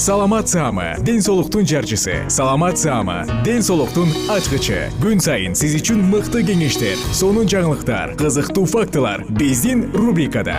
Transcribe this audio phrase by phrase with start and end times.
[0.00, 2.24] саламат саама ден соолуктун жарчысы.
[2.30, 4.88] Саламат саама ден соолуктун ачкычы.
[5.02, 10.56] Күн сайын сиз үчүн мыкты кеңештер сонун жаңылыктар кызыктуу фактылар биздин рубрикада.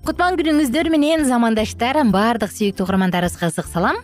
[0.00, 4.00] Кутман күнүңүздөр менен замандаштар баардык сүйүктүү угармандарыбызга ысык салам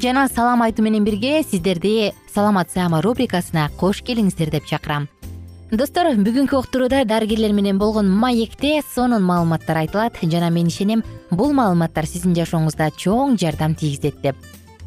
[0.00, 5.08] жана салам айтуу менен бирге сиздерди саламат саама рубрикасына кош келиңиздер деп чакырам.
[5.70, 10.18] Достор бүгүнкү уктурууда дарыгерлер менен болгон маекте сонун маалыматтар айтылат.
[10.22, 14.36] Жана мен ишенем бул маалыматтар сиздин жашооңузда чоң жардам тийгизет деп.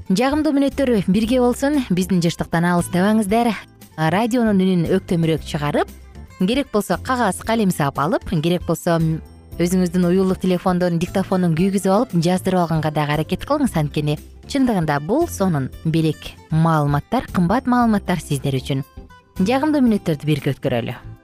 [0.10, 3.52] Жагымдуу мүнөттөр бирге болсун биздин жыштыктан алыстабаңыздар
[3.98, 5.90] радионун үнүн өктөмүрөөк чыгарып
[6.40, 9.00] керек болсо кагаз калем сап алып керек болсо
[9.58, 15.72] өзүңүздүн уюлдук телефондон диктофондун күйгүзүп алып жаздырып алганга дагы аракет кылыңыз анткени чындыгында бул сонун
[15.82, 18.86] белек маалыматтар кымбат маалыматтар сиздер үчүн.
[19.42, 21.17] Жагымдуу мүнөттөрдү бирге өткөрөлү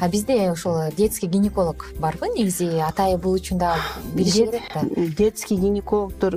[0.00, 3.82] а бизде ушул детский гинеколог барбы негизи атайы бул үчүн дагы
[4.14, 4.82] билиши керек да.
[5.18, 6.36] детский гинекологдор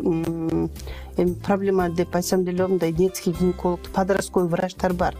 [1.18, 5.16] эми проблема деп айтсам деле мындай детский гинеколог подростковый врачтар бар.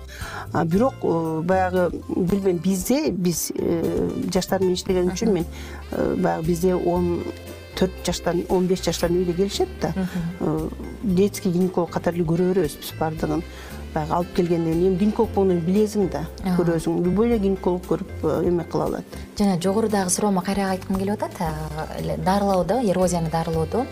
[0.66, 5.46] Бирок э, баягы билбейм бизде биз э, жаштар менен иштеген үчүн мен
[5.92, 7.24] э, баягы бизде он
[7.76, 9.94] төрт жаштан он беш жаштан үйгө келишет да.
[11.04, 13.44] Детский гинеколог катары эле көрө беребиз биз баардыгын
[13.94, 16.26] баягы алып келгенден кийин эми гинеколог болгондон кийин билесиң да
[16.58, 17.04] көрөсүң.
[17.06, 19.18] Любой эле гинеколог көрүп эме кыла алат.
[19.38, 21.40] Жана жогорудагы суроомо кайрак айткым келип атат
[22.26, 23.86] дарылоодо эрозияны дарылоодо.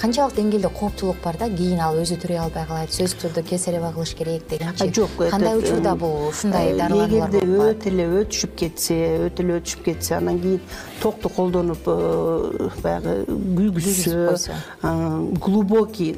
[0.00, 4.14] Канчалык деңгээлде кооптуулук бар да кийин ал өзү түзөй албай калат сөзсүз түрдө кесарево кылыш
[4.18, 8.96] керек дегенчи жок кандай учурда бул ушундай дарылануулар эгерде өтө эле өтүшүп кетсе
[9.28, 10.60] өтө эле өтүшүп кетсе анан кийин
[11.02, 14.18] токту колдонуп э, баягы күйгүзсө
[15.44, 16.16] глубокий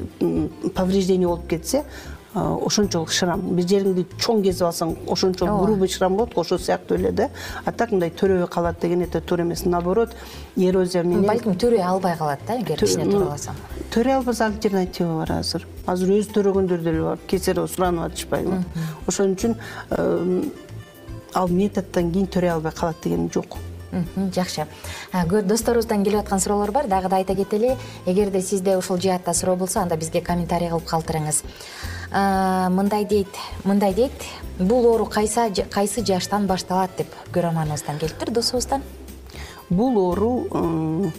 [0.73, 1.83] повреждение болуп кетсе
[2.33, 7.11] ошончолук шрам бир жериңди чоң кесип алсаң ошончолук грубый шрам болот го ошол сыяктуу эле
[7.11, 7.29] да.
[7.65, 9.65] А так мындай төрөбөй калат деген это туура эмес.
[9.65, 10.15] Наоборот
[10.55, 13.53] эрозия менен балким төрөй албай калат да эгер кичине тураласа
[13.93, 15.67] төрөй албаса альтернатива бар азыр.
[15.85, 17.19] Азыр өзү төрөгөндөр деле бар.
[17.27, 18.63] Кесарево суранып атышпайбы
[19.07, 19.55] ошон үчүн
[21.33, 23.57] ал методдон кийин төрөй албай калат деген жок.
[24.33, 24.65] Жакшы.
[25.45, 26.87] Досторубуздан келип аткан суроолор бар.
[26.87, 27.77] Дагы да айта кетели
[28.07, 31.43] эгерде сизде ушул жаатта суроо болсо анда бизге комментарий кылып калтырыңыз
[32.13, 34.13] мындай дейт мындай дейт.
[34.59, 38.83] Бул оору кайсы жаштан башталат деп көрөрманыбыздан келиптир досубуздан?
[39.69, 41.11] Бул оору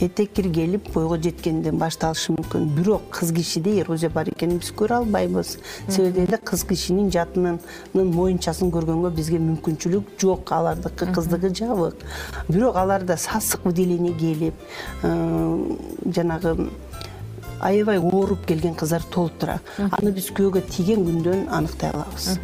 [0.00, 2.68] этек киргелип бойго жеткенден башталышы мүмкүн.
[2.76, 5.58] Бирок кыз кишиде эрозия бар экенин биз көрө албайбыз.
[5.88, 7.58] Себеби дегенде кыз кишинин жатынын
[7.92, 10.52] моюнчасын көргөнгө бизге мүмкүнчүлүк жок.
[10.56, 12.06] Алардыкы кыздыгы жабык.
[12.48, 14.54] Бирок аларда сасык выделение келип
[15.02, 16.70] жанагы
[17.60, 22.38] аябай ооруп келген кыздар болуп турат аны биз күйөөгө тийген күндөн аныктай алабыз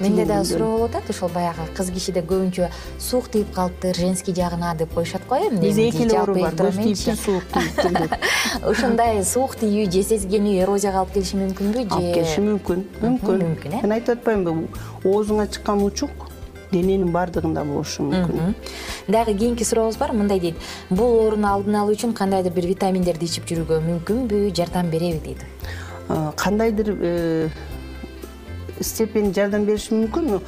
[0.00, 4.74] менде дагы суроо болуп атат ушул баягы кыз кишиде көбүнчө суук тийип калыптыр женский жагына
[4.78, 8.16] деп коюшат го эми бизде эки эле оору бар көз тийиптир суук тийиптир деп.
[8.70, 11.94] Ушундай суук тийүү же сезгенүү эрозияга алып келиши мүмкүнбү же?
[11.98, 13.44] Алып келиши мүмкүн мүмкүн.
[13.46, 13.82] Мүмкүн э?
[13.82, 14.68] Мен айтып атпаймынбы
[15.04, 16.29] оозуңа чыккан учук
[16.72, 18.54] дененин баардыгында болушу мүмкүн.
[19.08, 20.56] Дагы кийинки сурообуз бар мындай дейт.
[20.90, 25.44] Бул ооруну алдын алуу үчүн кандайдыр бир витаминдерди ичип жүрүүгө мүмкүнбү жардам береби дейт.
[26.36, 27.48] Кандайдыр э,
[28.80, 30.40] степень жардам бериши мүмкүн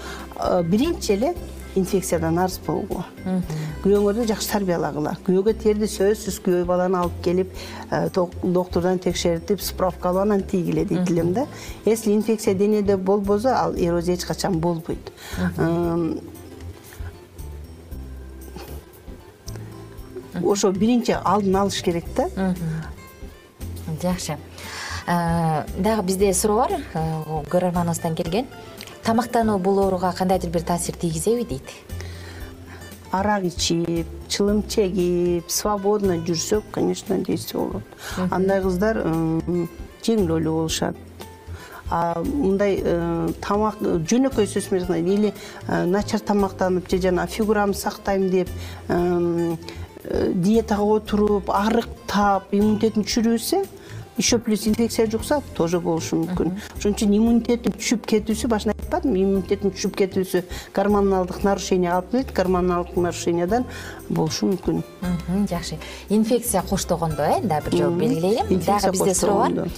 [0.70, 1.34] биринчи эле
[1.78, 3.04] инфекциядан арыз болгула
[3.82, 5.16] күйөөңөрдү жакшы тарбиялагыла.
[5.26, 7.54] Күйөөгө терди сөзсүз күйөө баланы алып келип
[7.90, 8.08] э,
[8.42, 11.46] доктурдан текшертип справка алып анан тийгиле дейт элем да.
[11.84, 15.12] Если инфекция денеде болбосо ал эрозия эч качан болбойт.
[20.42, 22.54] Ошо биринчи алдын алыш керек да.
[24.02, 24.38] Жакшы.
[25.06, 28.46] Э, дагы бизде суроо бар э, көрөрманыбыздан келген
[29.04, 31.70] тамактануу бул ооруга кандайдыр бир таасир тийгизеби дейт?
[33.10, 37.82] Арак ичип чылым чегип свободно жүрсөк конечно действие болот.
[38.31, 39.02] Андай кыздар
[40.02, 40.96] жеңил ойлуу болушат.
[41.90, 45.34] Мындай э, тамак жөнөкөй сөз менен или
[45.69, 48.48] э, начар тамактанып же жанагы фигурамды сактайм деп
[48.88, 49.56] э,
[50.32, 53.69] диетага отуруп арыктап иммунитетин түшүрүп
[54.16, 56.52] еще плюс инфекция жукса тоже болушу мүмкүн.
[56.76, 60.42] Ошон үчүн иммунитеттин түшүп кетүүсү башында айтпадымбы иммунитеттин түшүп кетүүсү
[60.76, 63.64] гормоналдык нарушение алып келет гормоналдык нарушениядан
[64.08, 64.82] болушу мүмкүн.
[65.48, 65.78] Жакшы.
[66.10, 69.70] Инфекция коштогондо э дагы бир жолу белгилейли дагы бизде суроо бар.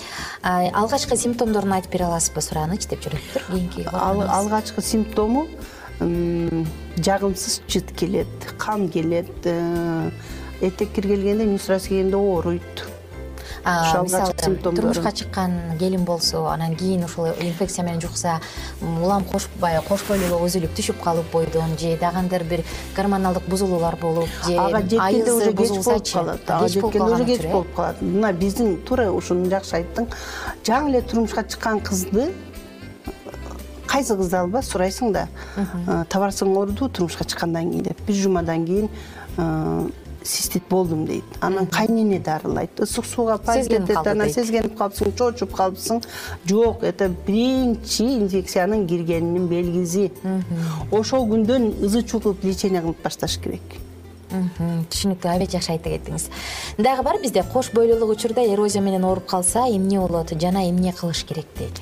[0.42, 5.46] алгачкы симптомдорун айтып бере аласызбы суранычы деп жүрөтүптүр кийинки алгачкы симптому
[6.00, 8.26] жагымсыз жыт келет
[8.58, 10.10] кам келет э,
[10.60, 12.84] этек киргелгенде менструация келгенде ооруйт
[13.64, 18.40] мисалы турмушка чыккан келин болсо анан кийин ушул инфекция менен жукса
[18.80, 19.24] улам
[19.60, 22.64] баягы кош бойлуулугу үзүлүп түшүп калып бойдон же дагы кандыр бир
[22.96, 27.74] гормоналдык бузулуулар болуп же ага жеткенде уже кеч болуп калат ага жеткенде уже кеч болуп
[27.74, 28.02] калат.
[28.02, 30.08] Мына биздин туура ушуну жакшы айттың.
[30.64, 32.32] Жаңы эле турмушка чыккан кызды
[33.86, 35.28] кайсы кызды алба сурайсың да.
[36.10, 38.88] Табарсың оорудубу турмушка чыккандан кийин деп бир жумадан кийин
[40.24, 41.24] цистит болдум дейт.
[41.40, 46.02] Анан кайнене дарылайт ысык сууга пайып кетет анан сезгенип калыпсың чочуп калыпсың.
[46.48, 50.10] Жок это биринчи инфекциянын киргенинин белгиси.
[50.90, 53.76] Ошол күндөн ызы чуу кылып лечение кылып башташ керек.
[54.34, 56.24] Түшүнүктүү аябай жакшы айтып кеттиңиз.
[56.78, 61.22] Дагы бар бизде кош бойлуулук учурда эрозия менен ооруп калса эмне болот жана эмне кылыш
[61.24, 61.78] керек дейт?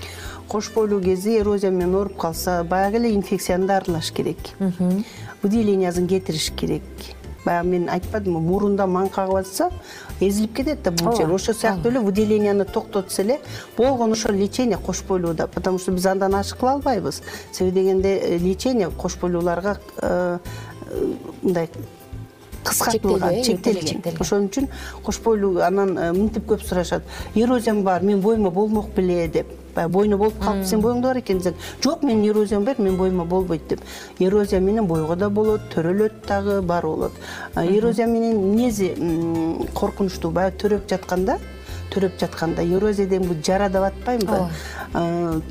[0.49, 4.37] Кош бойлуу кезде эрозия менен ооруп калса баягы эле инфекцияны дарылаш керек.
[5.43, 6.83] Выделениясын кетириш керек
[7.45, 9.71] баягы мен айтпадымбы мурунда маң кагып атса
[10.21, 11.31] эзилип кетет да бул жер.
[11.33, 13.41] Ошол сыяктуу эле выделенияны токтотсо эле
[13.77, 17.23] болгону ошол лечение кош бойлууда потому что биз андан ашык кыла албайбыз.
[17.53, 20.39] Себеби дегенде э, лечение кош бойлууларга э,
[21.43, 21.69] мындай
[22.65, 24.69] кыскартылган чектелген ошон үчүн
[25.03, 27.03] кош бойлуу анан э, мынтип көп сурашат.
[27.35, 31.39] Эрозиям бар менин боюма болмок беле деп баягы бойуна болуп калыпты сенин боюңда бар экен
[31.39, 31.55] десең
[31.85, 33.81] жок менин эрозиям бар менин боюма болбойт деп.
[34.19, 37.13] Эрозия менен бойго да болот төрөлөт дагы баары болот.
[37.57, 38.95] Эрозия менен эмнеси
[39.75, 41.39] коркунучтуу баягы төрөп жатканда
[41.93, 45.43] төрөп жатканда эрозия деген бул жара деп атпаймынбы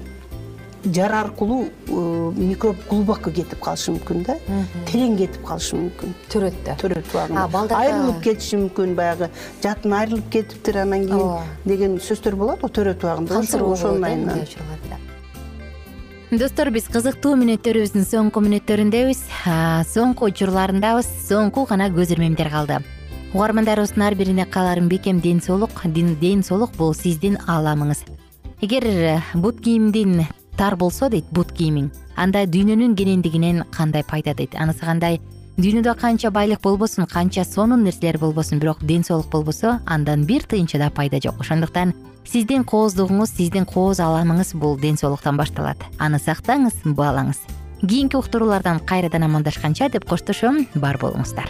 [0.86, 4.38] жара аркылуу э, микроб глубоко кетип калышы мүмкүн да.
[4.90, 6.16] Терең кетип калышы мүмкүн.
[6.32, 9.30] Төрөт да төрөт убагында айрылып кетиши мүмкүн баягы.
[9.64, 14.46] Жатын айрылып кетиптир анан кийин деген сөздөр болот го төрөт убагында ошонун айынан
[16.32, 19.26] достор биз кызыктуу мүнөттөрүбүздүн соңку мүнөттөрүндөбүз
[19.92, 22.80] соңку учурларындабыз соңку гана көз ирмемдер калды.
[23.34, 28.06] Угармандарыбыздын ар бирине кааларым бекем ден соолук ден соолук бул сиздин ааламыңыз
[28.62, 30.28] эгер бут кийимдин
[30.58, 34.56] тар болсо дейт бут кийимиң анда дүйнөнүн кенендигинен кандай пайда дейт?
[34.56, 35.20] Анысы кандай
[35.58, 40.78] дүйнөдө канча байлык болбосун канча сонун нерселер болбосун бирок ден соолук болбосо андан бир тыйынча
[40.78, 41.40] да пайда жок.
[41.40, 41.94] Ошондуктан
[42.26, 45.82] сиздин кооздугуңуз сиздин кооз ааламыңыз бул ден соолуктан башталат.
[46.00, 47.42] Аны сактаңыз баалаңыз.
[47.82, 51.50] Кийинки уктуруулардан кайрадан амандашканча деп коштошом бар болуңуздар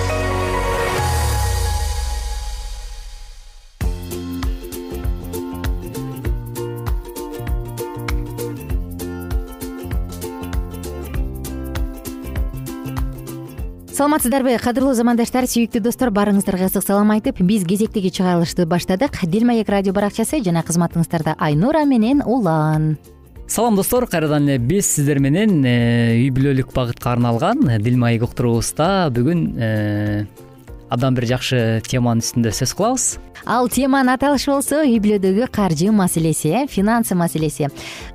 [14.01, 19.19] саламатсыздарбы кадырлуу замандаштар сүйүктүү достор баарыңыздарга ысык салам айтып биз кезектеги чыгарылышты баштадык.
[19.29, 22.95] Дил маек радио баракчасы жана кызматыңыздарда айнура менен улан.
[23.45, 24.07] Салам достор.
[24.09, 30.25] Кайрадан эле биз сиздер менен э, үй бүлөлүк багытка арналган дил маек уктуруубузда бүгүн э,
[30.91, 33.05] абдан бир жакшы теманын үстүндө сөз кылабыз.
[33.47, 37.69] Ал теманын аталышы болсо үй бүлөдөгү каржы маселеси э финансы маселеси.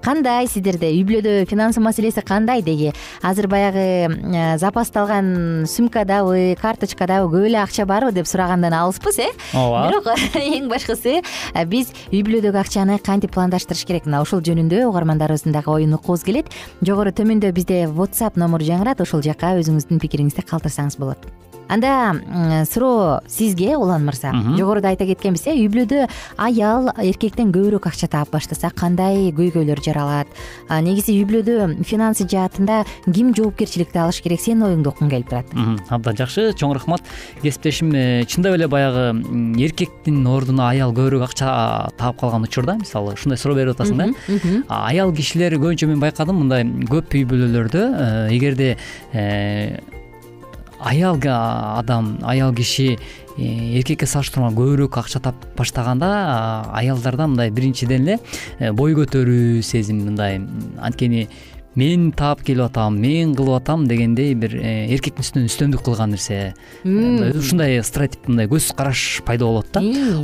[0.04, 0.92] Кандай сиздерде?
[0.92, 2.92] Үй бүлөдө финансы маселеси кандай деги?
[3.23, 9.30] Азыр баягы э, запасталган сумкадабы карточкадабы көп эле акча барбы деп сурагандан алыспыз э?
[9.54, 9.88] Ооба.
[9.88, 10.06] Бирок
[10.37, 14.06] эң башкысы э, биз үй бүлөдөгү акчаны кантип пландаштырыш керек?
[14.06, 16.52] Мына ушул жөнүндө угармандарыбыздын дагы оюн уккубуз келет.
[16.83, 21.26] Жогору төмөндө бизде whatsapp номуру жаңырат ошол жака өзүңүздүн пикириңизди калтырсаңыз болот
[21.68, 24.32] анда суроо сизге улан мырза.
[24.56, 26.06] Жогоруда айта кеткенбиз э үй бүлөдө
[26.37, 30.28] аял эркектен көбүрөөк акча таап баштаса кандай көйгөйлөр жаралат?
[30.70, 34.40] Негизи үй бүлөдө финансы жаатында ким жоопкерчиликти алыш керек?
[34.40, 35.50] Сенин оюңду уккум келип турат.
[35.90, 36.52] Абдан жакшы.
[36.56, 37.02] Чоң рахмат.
[37.42, 39.11] Кесиптешим э, чындап эле баягы
[39.66, 44.08] эркектин ордуна аял көбүрөөк акча таап калган учурда мисалы ушундай суроо берип атасың да.
[44.68, 48.76] Аял кишилер көбүнчө мен байкадым мындай көп үй бүлөлөрдө э, эгерде
[49.12, 49.78] э,
[50.80, 52.99] аял адам аял киши
[53.38, 58.18] э, эркекке салыштырмалуу көбүрөөк акча таап баштаганда аялдарда мындай биринчиден эле
[58.59, 60.40] э, бой көтөрүү сезим мындай.
[60.78, 61.28] Анткени
[61.76, 66.54] мен таап келип атам мен кылып атам дегендей бир э, эркектин үстүнөн үстөмдүк кылган нерсе.
[66.85, 69.83] Ушундай стереотип мындай көз караш пайда болот да.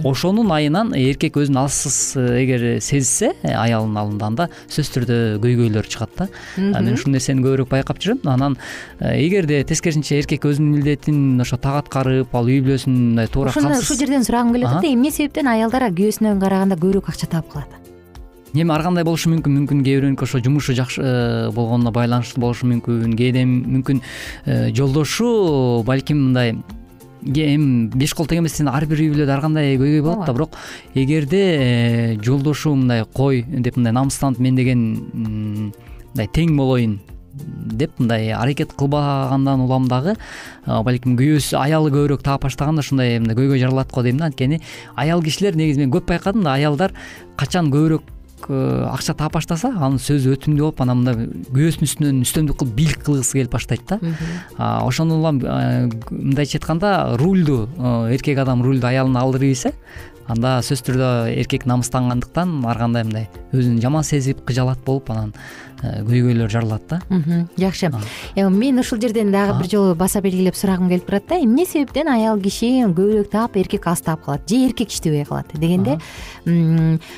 [0.09, 5.91] Ошонун айынан эркек өзүн алсыз э, эгер сезсе э, аялынын алдында анда сөзсүз түрдө көйгөйлөр
[5.93, 6.29] чыгат да.
[6.57, 8.25] Мен ушул нерсени көбүрөөк байкап жүрөм.
[8.33, 8.57] Анан
[9.01, 14.01] эгерде тескерисинче эркек өзүнүн милдетин ошо так аткарып ал үй бүлөсүн мындай туура ушуну ушул
[14.01, 17.82] жерден сурагым келип атат эмне себептен аялдар күйөөсүнө караганда көбүрөөк акча таап калат
[18.55, 19.55] эми ар кандай болушу мүмкүн?
[19.63, 24.03] Мүмкүн кээ бирөөнүкү ошо жумушу жакшы э, болгонуна байланыштуу болушу мүмкүн кээде мүмкүн
[24.45, 26.57] э, жолдошу балким мындай
[27.23, 30.59] эми беш кол тең эмес ар бир үй бүлөдө ар кандай көйгөй болот да бирок
[30.95, 37.01] эгерде э, жолдошу мындай кой деп мындай намыстанып мен деген мындай тең болоюн
[37.33, 40.17] деп мындай аракет кылбагандан улам дагы
[40.67, 44.27] балким күйөөсү аялы көбүрөөк таап баштаганда ушундай мындай көйгөй жаралат го дейм да.
[44.27, 44.61] Анткени
[44.97, 46.93] аял кишилер негизи мен көп байкадым да аялдар
[47.37, 48.03] качан көбүрөөк
[48.49, 53.03] Э, акча таап баштаса анын сөзү өтүмдүү болуп анан мындай күйөөсүнүн үстүнөн үстөмдүк кылып бийлик
[53.07, 53.99] кылгысы келип баштайт да.
[54.59, 59.75] Ошондон улам э, мындайча айтканда рульду э, эркек адам рульду аялына алдырып ийсе
[60.27, 61.11] анда сөзсүз түрдө
[61.43, 67.01] эркек намыстангандыктан ар кандай мындай өзүн жаман сезип кыжаалат болуп анан Э, көйгөйлөр жаралат да.
[67.59, 67.91] Жакшы.
[68.37, 71.39] Эми мен ушул жерден дагы бир жолу баса белгилеп сурагым келип турат да.
[71.43, 75.99] Эмне себептен аял киши көбүрөөк таап эркек аз таап калат же эркек иштебей калат дегенде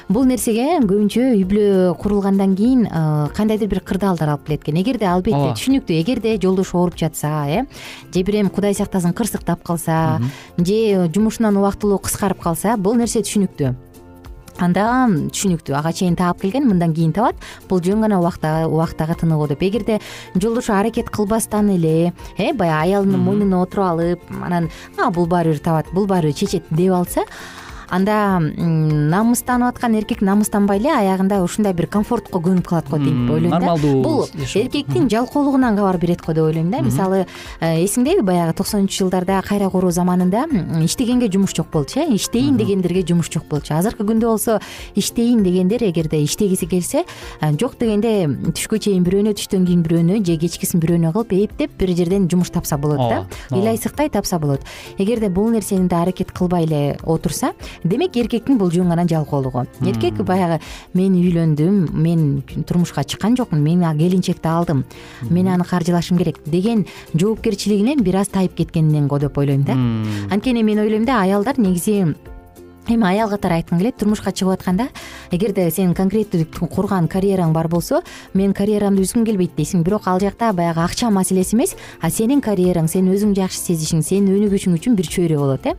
[0.09, 5.09] бул нерсеге көбүнчө үй бүлө курулгандан кийин э, кандайдыр бир кырдаалдар алып келет экен эгерде
[5.09, 7.64] албетте түшүнүктүү эгерде жолдошу ооруп жатса э
[8.12, 10.21] же бир кудай сактасын кырсыктап калса
[10.59, 13.75] же жумушунан убактылуу кыскарып калса бул нерсе түшүнүктүү
[14.58, 17.37] анда түшүнүктүү ага чейин таап келген мындан кийин табат.
[17.68, 19.62] Бул жөн гана убактагы тыныгуу деп.
[19.62, 20.00] Эгерде
[20.34, 24.70] жолдошу аракет кылбастан эле э баягы аялынын мойнуна отуруп алып анан
[25.12, 27.25] бул баары бир табат бул баары бир чечет деп алса
[27.94, 33.50] анда намыстанып аткан эркек намыстанбай эле аягында ушундай бир комфортко көнүп калат го деп ойлойм
[33.50, 33.58] да.
[33.58, 36.82] нормалдуу бул эркектин жалкоолугунан кабар берет го деп ойлойм да.
[36.82, 37.26] Мисалы
[37.60, 40.46] э, эсиңдеби баягы токсонунчу жылдарда кайра куруу заманында
[40.84, 43.74] иштегенге жумуш жок болчу э иштейин дегендерге жумуш жок болчу.
[43.74, 44.60] Азыркы күндө болсо
[44.94, 47.04] иштейин дегендер эгерде иштегиси келсе
[47.40, 51.94] э, жок дегенде түшкө чейин бирөөнө түштөн кийин бирөөнө же кечкисин бирөөнө кылып эптеп бир
[51.96, 53.24] жерден жумуш тапса болот да.
[53.50, 54.60] Ыйлайсыктай тапса болот.
[54.98, 57.52] Эгерде бул нерсени да аракет кылбай эле отурса
[57.85, 60.61] демек эркектин бул жөн гана жалкоолугу эркек баягы
[60.95, 64.85] мен үйлөндүм мен турмушка чыккан жокмун мен келинчекти алдым
[65.31, 69.73] мен аны каржылашым керек деген жоопкерчилигинен бир аз тайып кеткенинен го деп ойлойм да.
[70.31, 72.14] Анткени мен ойлойм да аялдар негизи
[72.88, 74.88] эми аял катары айткым келет турмушка чыгып атканда
[75.33, 78.03] эгерде сенин конкреттүү курган карьераң бар болсо
[78.35, 79.85] мен карьерамды үзгүм келбейт дейсиң.
[79.85, 81.75] Бирок ал жакта баягы акча маселеси эмес.
[82.00, 85.75] А сенин карьераң сен өзүң жакшы сезишиң сенин өнүгүшүң үчүн бир чөйрө болот э?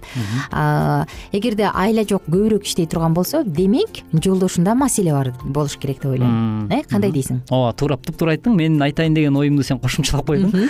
[1.35, 6.69] Эгерде айла жок көбүрөөк иштей турган болсо демек жолдошунда маселе бар болуш керек деп ойлойм.
[6.71, 7.43] Э кандай дейсиң?
[7.49, 8.55] Ооба туура туптуура айттың.
[8.55, 10.69] Мен айтайын деген оюмду сен кошумчалап койдуң.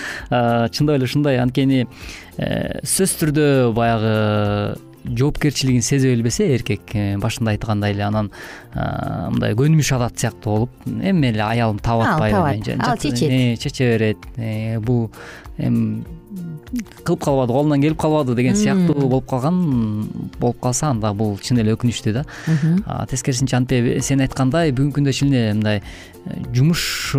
[0.71, 1.39] Чындап эле ушундай.
[1.39, 1.85] Анткени
[2.37, 8.31] э, сөзсүз түрдө баягы жоопкерчилигин сезе билбесе эркек э, башында айткандай эле анан
[8.73, 13.29] мындай көнүмүш адат сыяктуу болуп эми эле аялым таап атпайбы ал чечет.
[13.29, 15.11] э, чече берет э, бул
[15.57, 16.03] эми
[17.05, 20.09] кылып калбады колунан келип калбады деген сыяктуу болуп калган
[20.39, 22.25] болуп калса анда бул чын эле өкүнүчтүү да.
[23.09, 25.81] Тескерисинче сен айткандай бүгүнкү күндө чын эле мындай
[26.51, 27.13] жумуш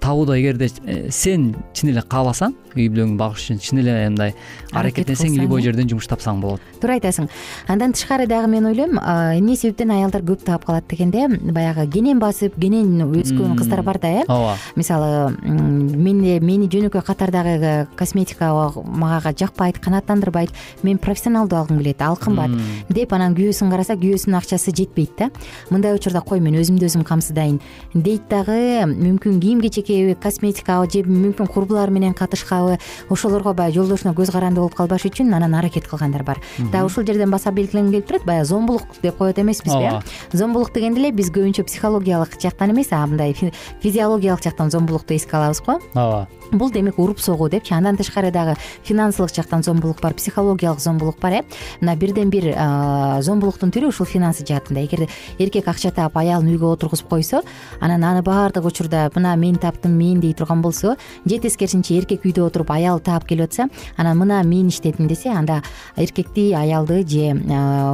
[0.00, 0.70] табууда эгерде
[1.10, 4.36] сен чын эле кааласаң үй бүлөңдү багыш үчүн чын эле мындай
[4.72, 7.28] аракеттенсең любой жерден жумуш тапсаң болот туура айтасың.
[7.68, 12.56] Андан тышкары дагы мен ойлойм эмне себептен аялдар көп таап калат дегенде баягы кенен басып
[12.60, 14.24] кенен өскөн кыздар бар да э?
[14.26, 14.56] Ооба.
[14.76, 18.52] Мисалы менде мени жөнөкөй катардагы косметика
[18.84, 20.50] мага жакпайт канааттандырбайт
[20.82, 22.50] мен профессионалдуу алгым келет ал кымбат
[22.88, 25.30] деп анан күйөөсүн караса күйөөсүнүн акчасы жетпейт да.
[25.70, 27.60] Мындай учурда кой мен өзүмдү өзүм камсыздайын
[27.94, 32.78] дейт дагы мүмкүн кийим кечекеби косметикабы же мүмкүн курбулары менен катышкабы
[33.10, 37.30] ошолорго баягы жолдошуна көз каранды болуп калбаш үчүн анан аракет кылгандар бар дагы ушул жерден
[37.30, 40.00] баса белгиленип келип турат баягы зомбулук деп коет эмеспизби э
[40.32, 43.34] зомбулук дегенде эле биз көбүнчө психологиялык жактан эмес а мындай
[43.82, 45.80] физиологиялык жактан зомбулукту эске алабыз го.
[45.94, 51.18] Ооба бул демек уруп согуу депчи андан тышкары дагы финансылык жактан зомбулук бар психологиялык зомбулук
[51.20, 51.42] бар э?
[51.80, 52.52] Мына бирден бир
[53.22, 54.82] зомбулуктун түрү ушул финансы жаатында.
[54.84, 55.08] Эгер
[55.38, 57.42] эркек акча таап аялын үйгө отургузуп койсо
[57.80, 62.46] анан аны баардык учурда мына мен таптым мен дей турган болсо же тескерисинче эркек үйдө
[62.46, 65.62] отуруп аялы таап келип атса анан мына мен иштедим десе анда
[65.96, 67.32] эркекти аялды же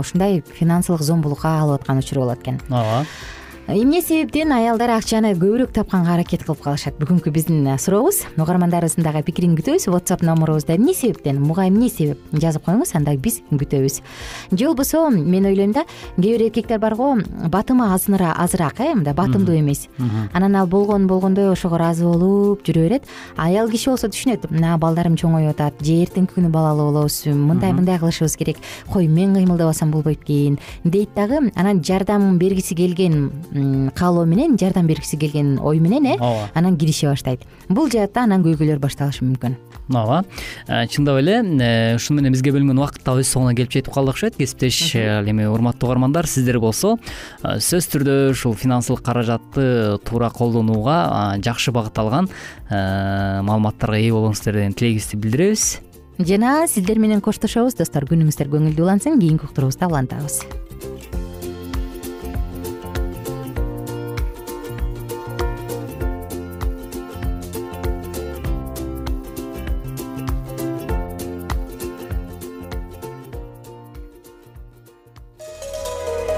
[0.00, 2.60] ушундай финансылык зомбулукка алып аткан учуру болот экен.
[2.70, 3.04] Ооба
[3.68, 6.94] эмне себептен аялдар акчаны көбүрөөк тапканга аракет кылып калышат?
[7.00, 12.62] Бүгүнкү биздин сурообуз угармандарыбыздын дагы пикирин күтөбүз whatsapp номурубузда эмне себептен буга эмне себеп жазып
[12.62, 13.98] коюңуз анда биз күтөбүз.
[14.52, 15.82] Же болбосо мен ойлойм да
[16.14, 17.16] кээ бир эркектер барго
[17.50, 19.88] батымы азыраак э мындай батымдуу эмес.
[20.32, 23.02] Анан ал болгон болгондой ошого ыраазы болуп жүрө берет.
[23.36, 27.98] Аял киши болсо түшүнөт мына балдарым чоңоюп атат же эртеңки күнү балалуу болобуз мындай мындай
[27.98, 28.58] кылышыбыз керек.
[28.86, 33.32] Кой мен кыймылдабасам болбойт экен дейт дагы анан жардам бергиси келген
[33.94, 36.50] каалоо менен жардам бергиси келген ой менен э ооба.
[36.54, 37.40] анан кирише баштайт.
[37.68, 39.56] Бул жаатта анан көйгөйлөр башталышы мүмкүн.
[39.88, 40.24] Ооба.
[40.66, 44.10] Э, чындап эле э, ушуну менен бизге бөлүнгөн убакыт дагы өз соңуна келип жетип калды
[44.10, 44.36] окшойт.
[44.36, 46.96] Кесиптеш ал эми урматтуу угармандар сиздер болсо
[47.42, 52.28] э, сөзсүз түрдө ушул финансылык каражатты туура колдонууга жакшы багытталган
[52.70, 55.66] маалыматтарга ээ болуңуздар деген тилегибизди билдиребиз.
[56.18, 58.08] Жана сиздер менен коштошобуз достор.
[58.10, 60.42] Күнүңүздөр көңүлдүү улансын кийинки уктуруубузда улантабыз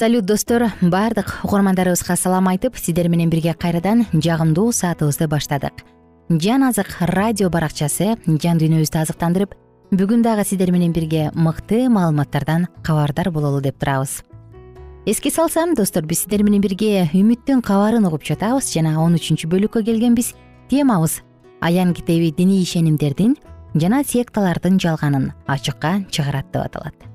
[0.00, 0.62] салют достор.
[0.80, 5.82] Баардык угармандарыбызга салам айтып сиздер менен бирге кайрадан жагымдуу саатыбызды баштадык.
[6.30, 9.52] Жан азык радио баракчасы жан дүйнөбүздү азыктандырып
[9.92, 14.22] бүгүн дагы сиздер менен бирге мыкты маалыматтардан кабардар бололу деп турабыз.
[15.04, 19.84] Эске салсам достор биз сиздер менен бирге үмүттүн кабарын угуп жатабыз жана он үчүнчү бөлүккө
[19.84, 20.32] келгенбиз
[20.70, 21.20] темабыз.
[21.60, 23.36] Аян китеби диний ишенимдердин
[23.74, 27.09] жана секталардын жалганын ачыкка чыгарат деп аталат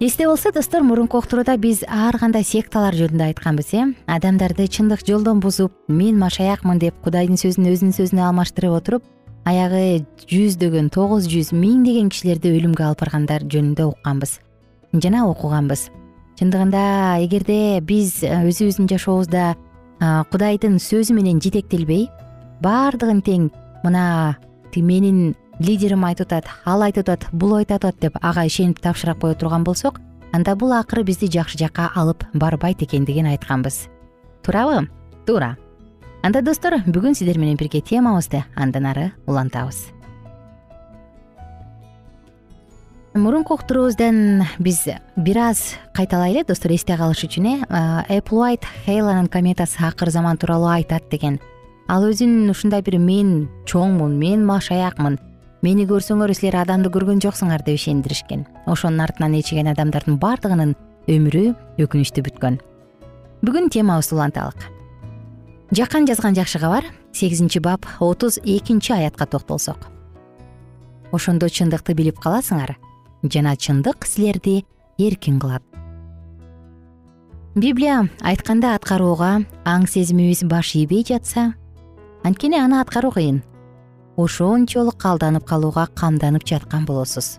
[0.00, 3.84] эсте болсо достор мурунку уктурууда биз ар кандай секталар жөнүндө айтканбыз э?
[4.06, 9.04] Адамдарды чындык жолдон бузуп мен машаякмын деп кудайдын сөзүн өзүнүн сөзүнө алмаштырып отуруп
[9.46, 14.40] аягы жүздөгөн тогуз жүз миңдеген кишилерди өлүмгө алып баргандар жөнүндө укканбыз
[15.02, 15.88] жана окуганбыз.
[16.38, 19.54] Чындыгында эгерде биз э, өзүбүздүн жашообузда
[20.32, 22.08] кудайдын сөзү менен жетектелбей
[22.64, 23.48] баардыгын тең
[23.84, 24.34] мына
[24.74, 29.34] менин лидерим айтып атат ал айтып атат бул айтып атат деп ага ишенип тапшыра кое
[29.34, 30.00] турган болсок
[30.32, 33.88] анда бул акыры бизди жакшы жакка алып барбайт экендигин айтканбыз.
[34.42, 34.88] Туурабы?
[35.26, 35.56] Туура.
[36.22, 39.92] Анда достор бүгүн сиздер менен бирге темабызды андан ары улантабыз.
[43.14, 50.10] Мурунку уктуруубуздан биз бир аз кайталайлы достор эсте калыш үчүн э эплвайт хейланын кометасы акыр
[50.10, 51.38] заман тууралуу айтат деген.
[51.86, 55.20] Ал өзүн ушундай бир мен чоңмун мен машаякмын
[55.64, 58.44] мени көрсөңөр силер адамды көргөн жоксуңар деп ишендиришкен.
[58.68, 60.74] Ошонун артынан ээрчиген адамдардын баардыгынын
[61.08, 61.44] өмүрү
[61.80, 62.58] өкүнүчтүү бүткөн.
[63.44, 64.68] Бүгүн темабызды уланталык
[65.74, 69.88] жакан жазган жакшы кабар сегизинчи бап отуз экинчи аятка токтолсок.
[71.12, 72.76] Ошондо чындыкты билип каласыңар
[73.22, 74.64] жана чындык силерди
[74.98, 75.62] эркин кылат.
[77.54, 81.54] Библия айтканда аткарууга аң сезимибиз баш ийбей жатса
[82.22, 83.42] анткени аны аткаруу кыйын
[84.16, 87.38] ошончолук алданып калууга камданып жаткан болосуз.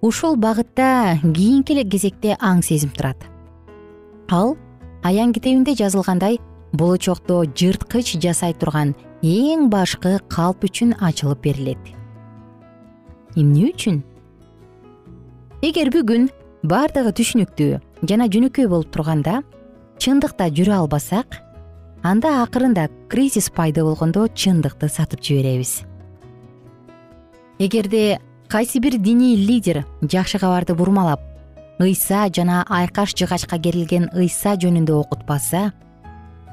[0.00, 3.16] Ушул багытта кийинки эле кезекте аң сезим турат.
[4.30, 4.56] Ал
[5.02, 6.38] аян китебинде жазылгандай
[6.72, 11.78] болочокто жырткыч жасай турган эң башкы калп үчүн ачылып берилет.
[13.36, 14.02] Эмне үчүн?
[15.62, 16.28] Эгер бүгүн
[16.64, 19.40] баардыгы түшүнүктүү жана жөнөкөй болуп турганда
[19.98, 21.40] чындыкта жүрө албасак
[22.06, 25.82] анда акырында кризис пайда болгондо чындыкты сатып жиберебиз.
[27.58, 31.20] Эгерде кайсы бир диний лидер жакшы кабарды бурмалап
[31.80, 35.72] ыйса жана айкаш жыгачка керилген ыйса жөнүндө окутпаса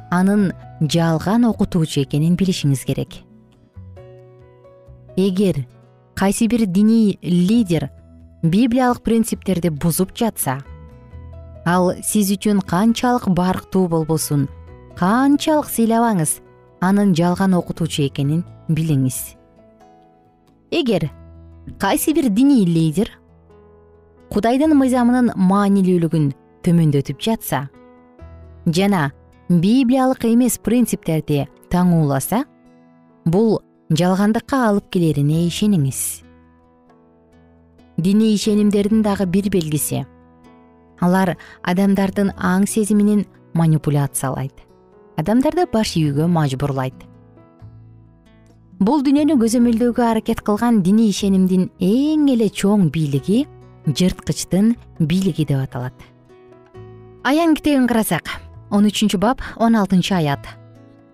[0.09, 3.21] анын жалган окутуучу экенин билишиңиз керек.
[5.15, 5.67] Эгер
[6.15, 7.91] кайсы бир диний лидер
[8.41, 10.63] библиялык принциптерди бузуп жатса
[11.65, 14.49] ал сиз үчүн канчалык барктуу болбосун
[14.99, 16.37] канчалык сыйлабаңыз
[16.85, 19.35] анын жалган окутуучу экенин билиңиз.
[20.71, 21.09] Эгер
[21.79, 23.09] кайсы бир диний лидер
[24.33, 26.31] кудайдын мыйзамынын маанилүүлүгүн
[26.65, 27.67] төмөндөтүп жатса
[28.65, 29.11] жана
[29.49, 32.43] библиялык эмес принциптерди таңууласа
[33.25, 36.23] бул жалгандыкка алып келерине ишениңиз.
[37.97, 40.05] Диний ишенимдердин дагы бир белгиси
[41.01, 44.72] алар адамдардын аң сезиминин манипуляциялайт
[45.17, 46.95] адамдарды баш ийүүгө мажбурлайт.
[48.83, 53.45] Бул дүйнөнү көзөмөлдөөгө аракет кылган диний ишенимдин эң эле чоң бийлиги
[53.87, 55.95] жырткычтын бийлиги деп аталат.
[57.23, 58.27] Аян китебин карасак
[58.71, 60.47] он үчүнчү бап он алтынчы аят.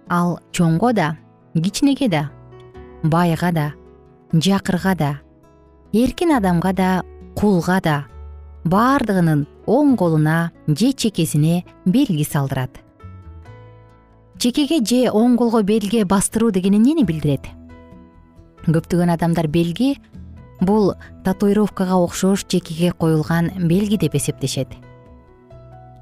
[0.10, 1.16] Ал чоңго да
[1.54, 2.30] кичинеге да
[3.04, 3.74] байга да
[4.34, 5.12] жакырга да
[5.94, 6.90] эркин адамга да
[7.36, 8.06] кулга да
[8.66, 12.89] баардыгынын оң колуна же чекесине белги салдырат
[14.40, 17.50] чекеге же оң колго белге бастыруу деген эмнени билдирет?
[18.66, 19.98] Көптөгөн адамдар белги
[20.62, 20.94] бул
[21.26, 24.72] татуировкага окшош чекеге коюлган белги деп эсептешет.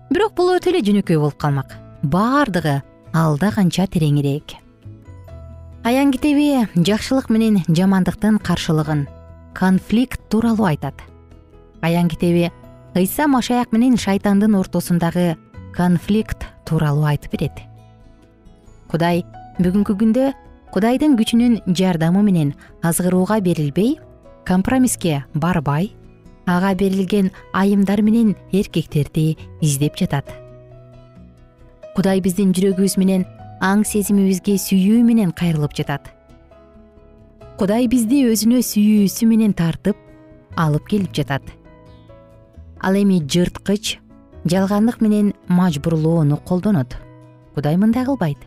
[0.10, 1.76] Бирок бул өтө эле жөнөкөй болуп калмак.
[2.04, 2.82] Баардыгы
[3.13, 4.58] алда канча тереңирээк
[5.88, 9.06] аян китеби жакшылык менен жамандыктын каршылыгын
[9.56, 11.00] конфликт тууралуу айтат.
[11.82, 12.52] Аян китеби
[12.93, 15.38] ыйса машаяк менен шайтандын ортосундагы
[15.73, 17.63] конфликт тууралуу айтып берет
[18.91, 19.23] кудай
[19.60, 20.32] бүгүнкү күндө
[20.71, 22.54] кудайдын күчүнүн жардамы менен
[22.86, 23.97] азгырууга берилбей
[24.47, 25.91] компромисске барбай
[26.47, 30.32] ага берилген айымдар менен эркектерди издеп жатат.
[31.95, 33.26] Кудай биздин жүрөгүбүз менен
[33.60, 36.12] аң сезимибизге сүйүү менен кайрылып жатат.
[37.58, 39.97] Кудай бизди өзүнө сүйүүсү менен тартып
[40.56, 41.41] алып келип жатат.
[42.80, 43.97] Ал эми жырткыч
[44.45, 46.95] жалгандык менен мажбурлоону колдонот.
[47.56, 48.38] Кудай мындай кылбайт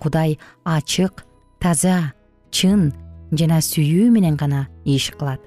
[0.00, 1.24] кудай ачык
[1.60, 2.12] таза
[2.50, 2.92] чын
[3.32, 5.40] жана сүйүү менен гана иш кылат.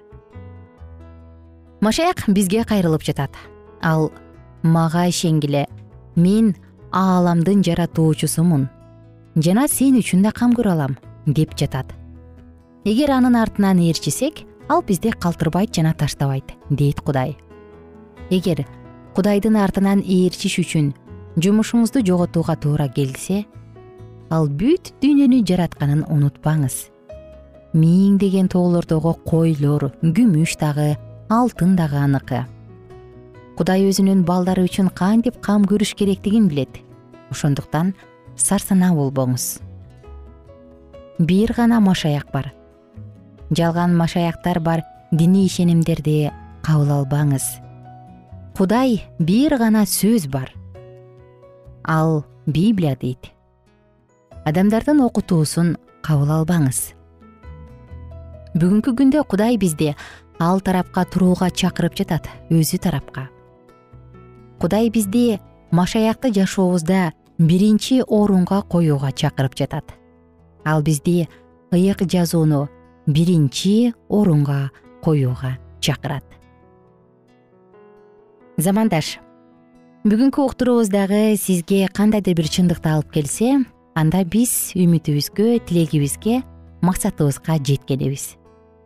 [1.81, 3.31] Машаяк бизге кайрылып жатат.
[3.81, 4.11] Ал
[4.63, 5.67] мага ишенгиле
[6.15, 6.55] мен
[6.91, 8.67] ааламдын жаратуучусумун
[9.37, 11.93] жана сен үчүн да кам көрө алам деп жатат.
[12.83, 17.37] Эгер анын артынан ээрчисек ал бизди калтырбайт жана таштабайт дейт кудай.
[18.29, 18.65] Эгер
[19.15, 20.93] кудайдын артынан ээрчиш үчүн
[21.37, 23.45] жумушуңузду жоготууга туура келсе
[24.29, 26.89] ал бүт дүйнөнү жаратканын унутпаңыз.
[27.73, 30.95] Миңдеген тоолордогу койлор күмүш дагы
[31.29, 32.45] алтын дагы аныкы
[33.59, 36.77] кудай өзүнүн балдары үчүн кантип кам көрүш керектигин билет.
[37.27, 37.91] Ошондуктан
[38.39, 39.59] сарсанаа болбоңуз.
[41.19, 42.53] Бир гана машаяк бар.
[43.51, 46.31] Жалган машаяктар бар диний ишенимдерди
[46.63, 47.43] кабыл албаңыз.
[48.55, 50.53] Кудай бир гана сөз бар.
[51.83, 53.33] Ал библия дейт
[54.49, 56.79] адамдардын окутуусун кабыл албаңыз.
[58.57, 59.93] Бүгүнкү күндө кудай бизди
[60.41, 63.27] ал тарапка турууга чакырып жатат өзү тарапка.
[64.59, 65.39] Кудай бизди
[65.71, 69.93] машаякты жашообузда биринчи орунга коюуга чакырып жатат.
[70.65, 71.27] Ал бизди
[71.71, 72.67] ыйык жазууну
[73.05, 74.71] биринчи орунга
[75.03, 76.23] коюуга чакырат.
[78.57, 79.19] Замандаш
[80.03, 83.59] бүгүнкү уктуруубуз дагы сизге кандайдыр бир чындыкты алып келсе
[83.99, 86.39] анда биз үмүтүбүзгө тилегибизге
[86.85, 88.37] максатыбызга жеткенибиз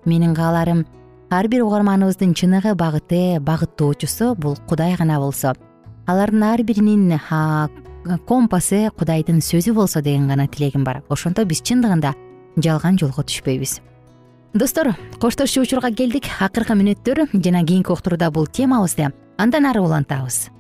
[0.10, 0.86] менин кааларым
[1.30, 5.54] ар бир угарманыбыздын чыныгы багыты багыттоочусу бул кудай гана болсо.
[6.06, 7.13] Алардын ар биринин
[8.28, 11.04] компасы кудайдын сөзү болсо деген гана тилегим бар.
[11.10, 12.13] Ошондо биз чындыгында
[12.58, 13.80] жалган жолго түшпөйбүз.
[14.54, 16.26] Достор коштошчу учурга келдик.
[16.39, 20.53] Акыркы мүнөттөр жана кийинки уктурууда бул темабызды андан ары улантабыз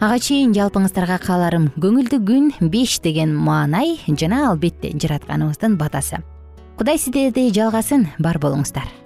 [0.00, 6.20] ага чейин жалпыңыздарга кааларым көңүлдүү күн беш деген маанай жана албетте жаратканыбыздын батасы.
[6.76, 9.05] Кудай сиздерди жалгасын бар болуңуздар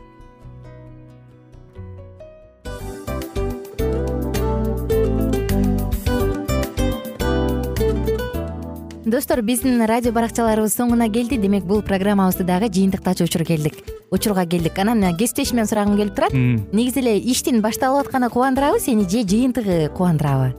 [9.11, 11.35] достор биздин радио баракчаларыбыз соңуна келди.
[11.35, 13.75] Демек бул программабызды дагы жыйынтыктачу учур келдик.
[14.09, 14.79] Учурга келдик.
[14.79, 16.31] Анан кесиптешимден сурагым келип турат.
[16.31, 20.55] Негизи эле иштин башталып атканы кубандырабы сени же жыйынтыгы кубандырабы?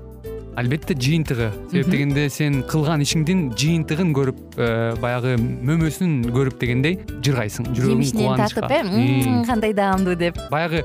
[0.54, 1.48] Албетте жыйынтыгы.
[1.70, 4.68] Себеп дегенде сен кылган ишиңдин жыйынтыгын көрүп э,
[5.00, 10.36] баягы мөмөсүн көрүп дегендей жыргайсың жүрөгүң жемишинен тартып э кандай даамдуу деп.
[10.50, 10.84] Баягы